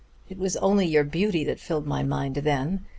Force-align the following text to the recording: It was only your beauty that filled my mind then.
It 0.29 0.39
was 0.39 0.55
only 0.57 0.87
your 0.87 1.03
beauty 1.03 1.43
that 1.43 1.59
filled 1.59 1.85
my 1.85 2.01
mind 2.01 2.37
then. 2.37 2.85